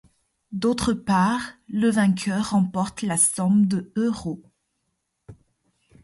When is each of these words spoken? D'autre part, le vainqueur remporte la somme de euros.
D'autre 0.51 0.93
part, 0.93 1.51
le 1.67 1.87
vainqueur 1.91 2.49
remporte 2.49 3.03
la 3.03 3.17
somme 3.17 3.67
de 3.67 3.91
euros. 3.95 4.41